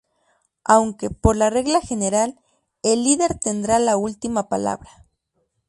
[0.63, 2.39] Aunque, por regla general,
[2.81, 5.05] el líder tendrá la última palabra.